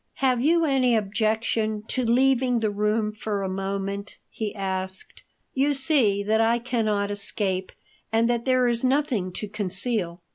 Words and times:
"Have 0.15 0.41
you 0.41 0.65
any 0.65 0.95
objection 0.95 1.83
to 1.89 2.03
leaving 2.03 2.59
the 2.59 2.71
room 2.71 3.11
for 3.11 3.43
a 3.43 3.47
moment?" 3.47 4.17
he 4.31 4.51
asked. 4.55 5.21
"You 5.53 5.75
see 5.75 6.23
that 6.23 6.41
I 6.41 6.57
cannot 6.57 7.11
escape 7.11 7.71
and 8.11 8.27
that 8.27 8.45
there 8.45 8.67
is 8.67 8.83
nothing 8.83 9.31
to 9.33 9.47
conceal." 9.47 10.23